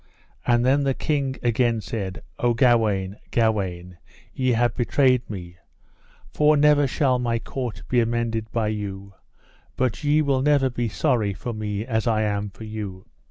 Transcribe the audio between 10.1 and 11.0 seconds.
will never be